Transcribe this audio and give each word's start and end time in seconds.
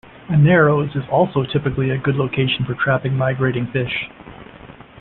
A 0.29 0.35
narrows 0.35 0.89
is 0.95 1.03
also 1.11 1.43
typically 1.43 1.91
a 1.91 1.97
good 1.99 2.15
location 2.15 2.65
for 2.65 2.73
trapping 2.73 3.15
migrating 3.15 3.67
fish. 3.67 4.09